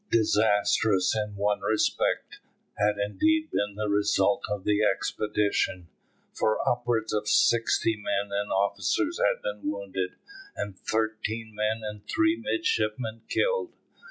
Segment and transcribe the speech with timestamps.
[0.09, 2.39] Disastrous in one respect
[2.79, 5.89] had indeed been the result of the expedition,
[6.33, 10.15] for upwards of sixty men and officers had been wounded,
[10.55, 13.73] and thirteen men and three midshipmen killed.